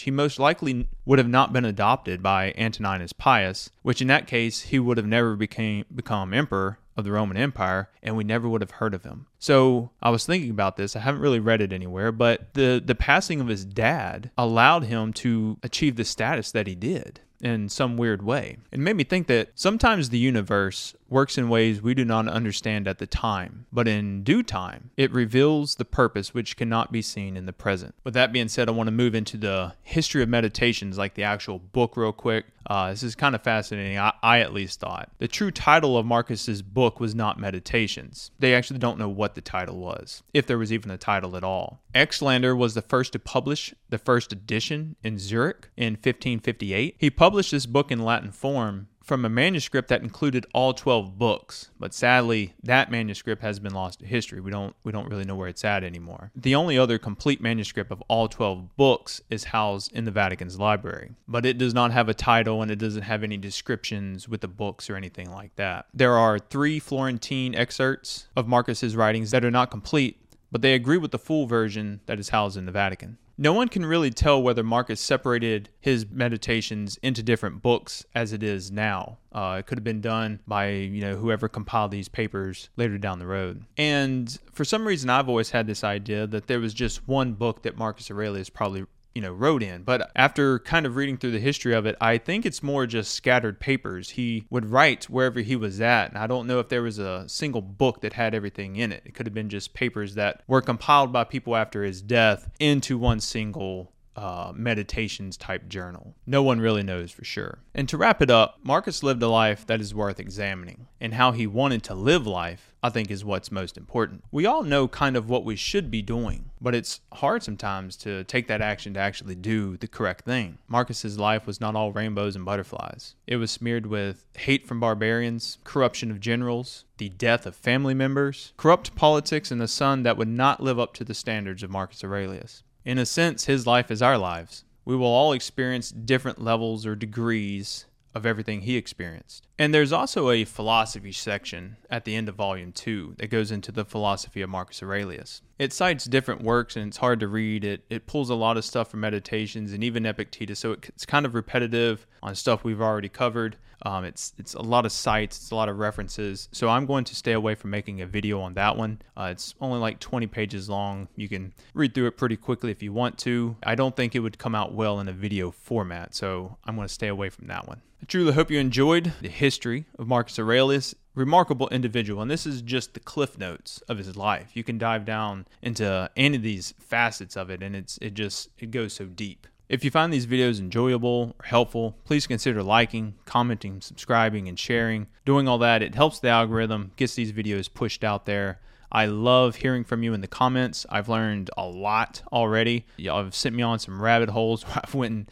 he 0.00 0.10
most 0.10 0.40
likely 0.40 0.88
would 1.04 1.20
have 1.20 1.28
not 1.28 1.52
been 1.52 1.64
adopted 1.64 2.22
by 2.22 2.52
Antoninus 2.58 3.12
Pius, 3.12 3.70
which 3.82 4.02
in 4.02 4.08
that 4.08 4.26
case 4.26 4.62
he 4.62 4.80
would 4.80 4.96
have 4.96 5.06
never 5.06 5.36
became 5.36 5.84
become 5.94 6.34
emperor 6.34 6.78
of 6.96 7.04
the 7.04 7.12
Roman 7.12 7.36
Empire, 7.36 7.90
and 8.02 8.16
we 8.16 8.24
never 8.24 8.48
would 8.48 8.60
have 8.60 8.72
heard 8.72 8.94
of 8.94 9.04
him. 9.04 9.26
So 9.38 9.90
I 10.02 10.10
was 10.10 10.26
thinking 10.26 10.50
about 10.50 10.76
this. 10.76 10.96
I 10.96 11.00
haven't 11.00 11.20
really 11.20 11.38
read 11.38 11.60
it 11.60 11.72
anywhere, 11.72 12.10
but 12.10 12.54
the 12.54 12.82
the 12.84 12.96
passing 12.96 13.40
of 13.40 13.46
his 13.46 13.64
dad 13.64 14.30
allowed 14.36 14.84
him 14.84 15.12
to 15.14 15.58
achieve 15.62 15.94
the 15.94 16.04
status 16.04 16.50
that 16.50 16.66
he 16.66 16.74
did 16.74 17.20
in 17.40 17.68
some 17.68 17.96
weird 17.96 18.22
way. 18.22 18.56
It 18.72 18.80
made 18.80 18.96
me 18.96 19.04
think 19.04 19.26
that 19.28 19.50
sometimes 19.54 20.08
the 20.08 20.18
universe 20.18 20.96
works 21.08 21.38
in 21.38 21.48
ways 21.48 21.82
we 21.82 21.94
do 21.94 22.04
not 22.04 22.28
understand 22.28 22.88
at 22.88 22.98
the 22.98 23.06
time, 23.06 23.66
but 23.72 23.88
in 23.88 24.22
due 24.22 24.42
time, 24.42 24.90
it 24.96 25.12
reveals 25.12 25.76
the 25.76 25.84
purpose 25.84 26.34
which 26.34 26.56
cannot 26.56 26.92
be 26.92 27.02
seen 27.02 27.36
in 27.36 27.46
the 27.46 27.52
present. 27.52 27.94
With 28.04 28.14
that 28.14 28.32
being 28.32 28.48
said, 28.48 28.68
I 28.68 28.72
want 28.72 28.88
to 28.88 28.92
move 28.92 29.14
into 29.14 29.36
the 29.36 29.74
history 29.82 30.22
of 30.22 30.28
meditations, 30.28 30.98
like 30.98 31.14
the 31.14 31.22
actual 31.22 31.58
book, 31.58 31.96
real 31.96 32.12
quick. 32.12 32.46
Uh, 32.66 32.90
this 32.90 33.02
is 33.02 33.14
kind 33.14 33.34
of 33.34 33.42
fascinating. 33.42 33.98
I, 33.98 34.12
I 34.22 34.40
at 34.40 34.54
least 34.54 34.80
thought 34.80 35.10
the 35.18 35.28
true 35.28 35.50
title 35.50 35.98
of 35.98 36.06
Marcus's 36.06 36.62
book 36.62 36.98
was 36.98 37.14
not 37.14 37.38
Meditations. 37.38 38.30
They 38.38 38.54
actually 38.54 38.78
don't 38.78 38.98
know 38.98 39.08
what 39.08 39.34
the 39.34 39.40
title 39.40 39.78
was, 39.78 40.22
if 40.32 40.46
there 40.46 40.58
was 40.58 40.72
even 40.72 40.90
a 40.90 40.96
title 40.96 41.36
at 41.36 41.44
all. 41.44 41.80
Xylander 41.94 42.56
was 42.56 42.74
the 42.74 42.82
first 42.82 43.12
to 43.12 43.18
publish 43.18 43.74
the 43.90 43.98
first 43.98 44.32
edition 44.32 44.96
in 45.04 45.18
Zurich 45.18 45.68
in 45.76 45.92
1558. 45.92 46.96
He 46.98 47.10
published 47.10 47.50
this 47.50 47.66
book 47.66 47.92
in 47.92 48.02
Latin 48.02 48.32
form 48.32 48.88
from 49.04 49.24
a 49.24 49.28
manuscript 49.28 49.88
that 49.88 50.02
included 50.02 50.46
all 50.54 50.72
12 50.72 51.18
books 51.18 51.70
but 51.78 51.92
sadly 51.92 52.54
that 52.62 52.90
manuscript 52.90 53.42
has 53.42 53.60
been 53.60 53.74
lost 53.74 54.00
to 54.00 54.06
history. 54.06 54.40
We 54.40 54.50
don't 54.50 54.74
we 54.82 54.92
don't 54.92 55.08
really 55.08 55.24
know 55.24 55.36
where 55.36 55.48
it's 55.48 55.64
at 55.64 55.84
anymore. 55.84 56.32
The 56.34 56.54
only 56.54 56.78
other 56.78 56.98
complete 56.98 57.40
manuscript 57.40 57.92
of 57.92 58.02
all 58.08 58.28
12 58.28 58.76
books 58.76 59.20
is 59.28 59.44
housed 59.44 59.92
in 59.92 60.04
the 60.04 60.10
Vatican's 60.10 60.58
library 60.58 61.12
but 61.28 61.44
it 61.44 61.58
does 61.58 61.74
not 61.74 61.92
have 61.92 62.08
a 62.08 62.14
title 62.14 62.62
and 62.62 62.70
it 62.70 62.78
doesn't 62.78 63.02
have 63.02 63.22
any 63.22 63.36
descriptions 63.36 64.28
with 64.28 64.40
the 64.40 64.48
books 64.48 64.88
or 64.88 64.96
anything 64.96 65.30
like 65.30 65.54
that. 65.56 65.86
There 65.92 66.16
are 66.16 66.38
3 66.38 66.78
Florentine 66.78 67.54
excerpts 67.54 68.28
of 68.34 68.48
Marcus's 68.48 68.96
writings 68.96 69.30
that 69.32 69.44
are 69.44 69.50
not 69.50 69.70
complete 69.70 70.18
but 70.50 70.62
they 70.62 70.74
agree 70.74 70.98
with 70.98 71.10
the 71.10 71.18
full 71.18 71.46
version 71.46 72.00
that 72.06 72.20
is 72.20 72.28
housed 72.30 72.56
in 72.56 72.64
the 72.64 72.72
Vatican 72.72 73.18
no 73.36 73.52
one 73.52 73.68
can 73.68 73.84
really 73.84 74.10
tell 74.10 74.42
whether 74.42 74.62
Marcus 74.62 75.00
separated 75.00 75.68
his 75.80 76.06
meditations 76.10 76.98
into 77.02 77.22
different 77.22 77.62
books 77.62 78.04
as 78.14 78.32
it 78.32 78.42
is 78.42 78.70
now. 78.70 79.18
Uh, 79.32 79.56
it 79.58 79.66
could 79.66 79.78
have 79.78 79.84
been 79.84 80.00
done 80.00 80.40
by 80.46 80.68
you 80.68 81.00
know 81.00 81.16
whoever 81.16 81.48
compiled 81.48 81.90
these 81.90 82.08
papers 82.08 82.70
later 82.76 82.98
down 82.98 83.18
the 83.18 83.26
road. 83.26 83.64
And 83.76 84.36
for 84.52 84.64
some 84.64 84.86
reason, 84.86 85.10
I've 85.10 85.28
always 85.28 85.50
had 85.50 85.66
this 85.66 85.82
idea 85.82 86.26
that 86.28 86.46
there 86.46 86.60
was 86.60 86.72
just 86.74 87.08
one 87.08 87.32
book 87.32 87.62
that 87.62 87.76
Marcus 87.76 88.10
Aurelius 88.10 88.48
probably 88.48 88.86
you 89.14 89.22
know 89.22 89.32
wrote 89.32 89.62
in 89.62 89.82
but 89.82 90.10
after 90.16 90.58
kind 90.60 90.86
of 90.86 90.96
reading 90.96 91.16
through 91.16 91.30
the 91.30 91.38
history 91.38 91.72
of 91.74 91.86
it 91.86 91.96
i 92.00 92.18
think 92.18 92.44
it's 92.44 92.62
more 92.62 92.86
just 92.86 93.14
scattered 93.14 93.60
papers 93.60 94.10
he 94.10 94.44
would 94.50 94.66
write 94.66 95.04
wherever 95.04 95.40
he 95.40 95.56
was 95.56 95.80
at 95.80 96.08
and 96.08 96.18
i 96.18 96.26
don't 96.26 96.46
know 96.46 96.58
if 96.58 96.68
there 96.68 96.82
was 96.82 96.98
a 96.98 97.28
single 97.28 97.62
book 97.62 98.00
that 98.00 98.12
had 98.12 98.34
everything 98.34 98.76
in 98.76 98.92
it 98.92 99.02
it 99.04 99.14
could 99.14 99.26
have 99.26 99.34
been 99.34 99.48
just 99.48 99.74
papers 99.74 100.14
that 100.14 100.42
were 100.46 100.60
compiled 100.60 101.12
by 101.12 101.24
people 101.24 101.54
after 101.54 101.84
his 101.84 102.02
death 102.02 102.50
into 102.58 102.98
one 102.98 103.20
single 103.20 103.92
uh, 104.16 104.52
meditations 104.54 105.36
type 105.36 105.68
journal. 105.68 106.14
No 106.26 106.42
one 106.42 106.60
really 106.60 106.82
knows 106.82 107.10
for 107.10 107.24
sure. 107.24 107.58
And 107.74 107.88
to 107.88 107.96
wrap 107.96 108.22
it 108.22 108.30
up, 108.30 108.58
Marcus 108.62 109.02
lived 109.02 109.22
a 109.22 109.28
life 109.28 109.66
that 109.66 109.80
is 109.80 109.94
worth 109.94 110.20
examining, 110.20 110.86
and 111.00 111.14
how 111.14 111.32
he 111.32 111.46
wanted 111.46 111.82
to 111.84 111.94
live 111.94 112.26
life, 112.26 112.73
I 112.84 112.90
think, 112.90 113.10
is 113.10 113.24
what's 113.24 113.50
most 113.50 113.78
important. 113.78 114.24
We 114.30 114.44
all 114.44 114.62
know 114.62 114.88
kind 114.88 115.16
of 115.16 115.26
what 115.26 115.42
we 115.42 115.56
should 115.56 115.90
be 115.90 116.02
doing, 116.02 116.50
but 116.60 116.74
it's 116.74 117.00
hard 117.14 117.42
sometimes 117.42 117.96
to 117.96 118.24
take 118.24 118.46
that 118.48 118.60
action 118.60 118.92
to 118.92 119.00
actually 119.00 119.36
do 119.36 119.78
the 119.78 119.88
correct 119.88 120.26
thing. 120.26 120.58
Marcus's 120.68 121.18
life 121.18 121.46
was 121.46 121.62
not 121.62 121.74
all 121.74 121.92
rainbows 121.92 122.36
and 122.36 122.44
butterflies. 122.44 123.14
It 123.26 123.36
was 123.36 123.50
smeared 123.50 123.86
with 123.86 124.26
hate 124.36 124.66
from 124.66 124.80
barbarians, 124.80 125.56
corruption 125.64 126.10
of 126.10 126.20
generals, 126.20 126.84
the 126.98 127.08
death 127.08 127.46
of 127.46 127.56
family 127.56 127.94
members, 127.94 128.52
corrupt 128.58 128.94
politics, 128.94 129.50
and 129.50 129.62
a 129.62 129.66
son 129.66 130.02
that 130.02 130.18
would 130.18 130.28
not 130.28 130.62
live 130.62 130.78
up 130.78 130.92
to 130.94 131.04
the 131.04 131.14
standards 131.14 131.62
of 131.62 131.70
Marcus 131.70 132.04
Aurelius. 132.04 132.64
In 132.84 132.98
a 132.98 133.06
sense, 133.06 133.46
his 133.46 133.66
life 133.66 133.90
is 133.90 134.02
our 134.02 134.18
lives. 134.18 134.64
We 134.84 134.94
will 134.94 135.06
all 135.06 135.32
experience 135.32 135.90
different 135.90 136.38
levels 136.38 136.84
or 136.84 136.94
degrees 136.94 137.86
of 138.14 138.26
everything 138.26 138.60
he 138.60 138.76
experienced. 138.76 139.48
And 139.56 139.72
there's 139.72 139.92
also 139.92 140.30
a 140.30 140.44
philosophy 140.44 141.12
section 141.12 141.76
at 141.88 142.04
the 142.04 142.16
end 142.16 142.28
of 142.28 142.34
volume 142.34 142.72
2 142.72 143.14
that 143.18 143.28
goes 143.28 143.52
into 143.52 143.70
the 143.70 143.84
philosophy 143.84 144.42
of 144.42 144.50
Marcus 144.50 144.82
Aurelius. 144.82 145.42
It 145.60 145.72
cites 145.72 146.06
different 146.06 146.42
works 146.42 146.74
and 146.74 146.88
it's 146.88 146.96
hard 146.96 147.20
to 147.20 147.28
read. 147.28 147.64
It 147.64 147.84
it 147.88 148.08
pulls 148.08 148.30
a 148.30 148.34
lot 148.34 148.56
of 148.56 148.64
stuff 148.64 148.90
from 148.90 149.00
meditations 149.00 149.72
and 149.72 149.84
even 149.84 150.06
Epictetus, 150.06 150.58
so 150.58 150.72
it, 150.72 150.88
it's 150.88 151.06
kind 151.06 151.24
of 151.24 151.36
repetitive 151.36 152.04
on 152.20 152.34
stuff 152.34 152.64
we've 152.64 152.80
already 152.80 153.08
covered. 153.08 153.56
Um, 153.82 154.04
it's 154.04 154.34
it's 154.38 154.54
a 154.54 154.62
lot 154.62 154.86
of 154.86 154.92
cites, 154.92 155.36
it's 155.36 155.50
a 155.52 155.54
lot 155.54 155.68
of 155.68 155.78
references. 155.78 156.48
So 156.50 156.68
I'm 156.68 156.86
going 156.86 157.04
to 157.04 157.14
stay 157.14 157.32
away 157.32 157.54
from 157.54 157.70
making 157.70 158.00
a 158.00 158.06
video 158.06 158.40
on 158.40 158.54
that 158.54 158.76
one. 158.76 159.02
Uh, 159.16 159.28
it's 159.30 159.54
only 159.60 159.78
like 159.78 160.00
20 160.00 160.26
pages 160.26 160.68
long. 160.68 161.06
You 161.14 161.28
can 161.28 161.52
read 161.74 161.94
through 161.94 162.08
it 162.08 162.16
pretty 162.16 162.36
quickly 162.36 162.72
if 162.72 162.82
you 162.82 162.92
want 162.92 163.18
to. 163.18 163.56
I 163.62 163.76
don't 163.76 163.94
think 163.94 164.16
it 164.16 164.20
would 164.20 164.38
come 164.38 164.56
out 164.56 164.74
well 164.74 164.98
in 164.98 165.06
a 165.06 165.12
video 165.12 165.52
format, 165.52 166.14
so 166.14 166.56
I'm 166.64 166.74
going 166.74 166.88
to 166.88 166.92
stay 166.92 167.08
away 167.08 167.28
from 167.28 167.46
that 167.46 167.68
one. 167.68 167.82
I 168.04 168.06
truly 168.06 168.34
hope 168.34 168.50
you 168.50 168.58
enjoyed 168.58 169.14
the 169.22 169.30
history 169.44 169.84
of 169.98 170.08
Marcus 170.08 170.38
Aurelius. 170.38 170.94
Remarkable 171.14 171.68
individual, 171.68 172.22
and 172.22 172.30
this 172.30 172.46
is 172.46 172.62
just 172.62 172.94
the 172.94 172.98
cliff 172.98 173.38
notes 173.38 173.80
of 173.90 173.98
his 173.98 174.16
life. 174.16 174.56
You 174.56 174.64
can 174.64 174.78
dive 174.78 175.04
down 175.04 175.46
into 175.62 176.10
any 176.16 176.36
of 176.36 176.42
these 176.42 176.72
facets 176.80 177.36
of 177.36 177.50
it, 177.50 177.62
and 177.62 177.76
it's 177.76 177.98
it 178.00 178.14
just 178.14 178.48
it 178.58 178.70
goes 178.70 178.94
so 178.94 179.04
deep. 179.04 179.46
If 179.68 179.84
you 179.84 179.90
find 179.90 180.12
these 180.12 180.26
videos 180.26 180.58
enjoyable 180.58 181.36
or 181.38 181.44
helpful, 181.44 181.96
please 182.04 182.26
consider 182.26 182.62
liking, 182.62 183.14
commenting, 183.26 183.80
subscribing, 183.80 184.48
and 184.48 184.58
sharing. 184.58 185.06
Doing 185.24 185.46
all 185.46 185.58
that, 185.58 185.82
it 185.82 185.94
helps 185.94 186.18
the 186.20 186.30
algorithm, 186.30 186.92
gets 186.96 187.14
these 187.14 187.32
videos 187.32 187.72
pushed 187.72 188.02
out 188.02 188.24
there. 188.24 188.60
I 188.90 189.06
love 189.06 189.56
hearing 189.56 189.84
from 189.84 190.02
you 190.02 190.14
in 190.14 190.20
the 190.20 190.28
comments. 190.28 190.86
I've 190.88 191.08
learned 191.08 191.50
a 191.56 191.66
lot 191.66 192.22
already. 192.32 192.86
Y'all 192.96 193.24
have 193.24 193.34
sent 193.34 193.54
me 193.54 193.62
on 193.62 193.78
some 193.78 194.00
rabbit 194.00 194.30
holes 194.30 194.62
where 194.64 194.80
I've 194.84 194.94
went 194.94 195.12
and 195.12 195.30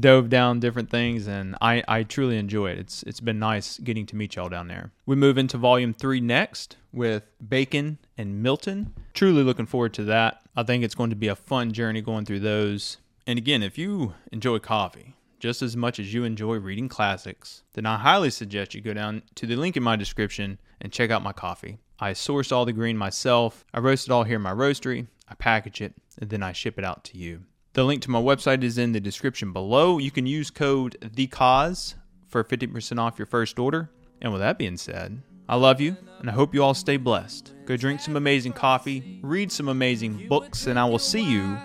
dove 0.00 0.28
down 0.28 0.60
different 0.60 0.90
things, 0.90 1.26
and 1.26 1.56
I, 1.60 1.82
I 1.86 2.02
truly 2.02 2.36
enjoy 2.38 2.70
it. 2.70 2.78
It's 2.78 3.02
it's 3.04 3.20
been 3.20 3.38
nice 3.38 3.78
getting 3.78 4.06
to 4.06 4.16
meet 4.16 4.36
y'all 4.36 4.48
down 4.48 4.68
there. 4.68 4.92
We 5.06 5.16
move 5.16 5.38
into 5.38 5.58
volume 5.58 5.94
three 5.94 6.20
next 6.20 6.76
with 6.92 7.24
Bacon 7.46 7.98
and 8.16 8.42
Milton. 8.42 8.94
Truly 9.12 9.42
looking 9.42 9.66
forward 9.66 9.94
to 9.94 10.04
that. 10.04 10.40
I 10.56 10.62
think 10.62 10.84
it's 10.84 10.94
going 10.94 11.10
to 11.10 11.16
be 11.16 11.28
a 11.28 11.36
fun 11.36 11.72
journey 11.72 12.00
going 12.00 12.24
through 12.24 12.40
those. 12.40 12.98
And 13.26 13.38
again, 13.38 13.62
if 13.62 13.78
you 13.78 14.14
enjoy 14.32 14.58
coffee 14.58 15.14
just 15.44 15.62
as 15.62 15.76
much 15.76 15.98
as 15.98 16.14
you 16.14 16.24
enjoy 16.24 16.56
reading 16.56 16.88
classics, 16.88 17.64
then 17.74 17.84
I 17.84 17.98
highly 17.98 18.30
suggest 18.30 18.74
you 18.74 18.80
go 18.80 18.94
down 18.94 19.22
to 19.34 19.46
the 19.46 19.56
link 19.56 19.76
in 19.76 19.82
my 19.82 19.96
description 19.96 20.58
and 20.80 20.92
check 20.92 21.10
out 21.10 21.22
my 21.22 21.32
coffee. 21.32 21.78
I 21.98 22.12
source 22.12 22.50
all 22.50 22.64
the 22.64 22.72
green 22.72 22.96
myself. 22.96 23.64
I 23.72 23.78
roast 23.80 24.08
it 24.08 24.12
all 24.12 24.24
here 24.24 24.36
in 24.36 24.42
my 24.42 24.52
roastery. 24.52 25.06
I 25.28 25.34
package 25.34 25.80
it 25.80 25.94
and 26.20 26.30
then 26.30 26.42
I 26.42 26.52
ship 26.52 26.78
it 26.78 26.84
out 26.84 27.04
to 27.04 27.18
you. 27.18 27.42
The 27.74 27.84
link 27.84 28.02
to 28.02 28.10
my 28.10 28.20
website 28.20 28.62
is 28.62 28.78
in 28.78 28.92
the 28.92 29.00
description 29.00 29.52
below. 29.52 29.98
You 29.98 30.10
can 30.10 30.26
use 30.26 30.50
code 30.50 30.96
the 31.14 31.26
cause 31.26 31.94
for 32.28 32.44
50% 32.44 32.98
off 32.98 33.18
your 33.18 33.26
first 33.26 33.58
order. 33.58 33.90
And 34.20 34.32
with 34.32 34.40
that 34.40 34.58
being 34.58 34.76
said, 34.76 35.22
I 35.48 35.56
love 35.56 35.80
you 35.80 35.96
and 36.20 36.30
I 36.30 36.32
hope 36.32 36.54
you 36.54 36.62
all 36.62 36.74
stay 36.74 36.96
blessed. 36.96 37.52
Go 37.66 37.76
drink 37.76 38.00
some 38.00 38.16
amazing 38.16 38.52
coffee, 38.52 39.20
read 39.22 39.50
some 39.52 39.68
amazing 39.68 40.28
books, 40.28 40.66
and 40.66 40.78
I 40.78 40.84
will 40.84 40.98
see 40.98 41.22
you 41.22 41.58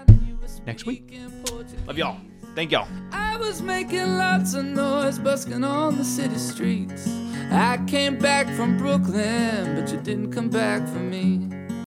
next 0.66 0.86
week. 0.86 1.18
Love 1.88 1.98
y'all. 1.98 2.20
Thank 2.56 2.72
y'all. 2.72 2.88
I 3.12 3.38
was 3.38 3.62
making 3.62 4.18
lots 4.18 4.54
of 4.54 4.66
noise, 4.66 5.20
busking 5.20 5.64
on 5.64 5.98
the 5.98 6.04
city 6.04 6.38
streets. 6.38 7.08
I 7.52 7.78
came 7.88 8.20
back 8.20 8.48
from 8.56 8.78
Brooklyn, 8.78 9.76
but 9.76 9.92
you 9.92 10.00
didn't 10.00 10.32
come 10.32 10.50
back 10.50 10.88
for 10.88 11.00
me. 11.00 11.49